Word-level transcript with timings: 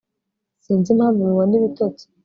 sinzi 0.63 0.87
impamvu 0.93 1.19
mubona 1.27 1.53
ibitotsi 1.59 2.05